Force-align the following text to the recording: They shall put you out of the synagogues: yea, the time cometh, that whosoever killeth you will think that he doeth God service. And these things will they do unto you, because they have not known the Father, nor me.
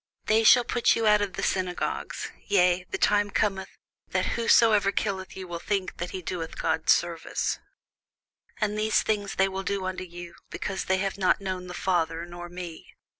They 0.25 0.43
shall 0.43 0.63
put 0.63 0.95
you 0.95 1.05
out 1.05 1.21
of 1.21 1.33
the 1.33 1.43
synagogues: 1.43 2.31
yea, 2.47 2.87
the 2.89 2.97
time 2.97 3.29
cometh, 3.29 3.69
that 4.07 4.25
whosoever 4.33 4.91
killeth 4.91 5.37
you 5.37 5.47
will 5.47 5.59
think 5.59 5.97
that 5.97 6.09
he 6.09 6.23
doeth 6.23 6.57
God 6.57 6.89
service. 6.89 7.59
And 8.59 8.79
these 8.79 9.03
things 9.03 9.37
will 9.37 9.57
they 9.61 9.75
do 9.75 9.85
unto 9.85 10.03
you, 10.03 10.33
because 10.49 10.85
they 10.85 10.97
have 10.97 11.19
not 11.19 11.39
known 11.39 11.67
the 11.67 11.75
Father, 11.75 12.25
nor 12.25 12.49
me. 12.49 12.95